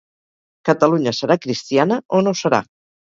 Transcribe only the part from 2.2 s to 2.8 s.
no serà.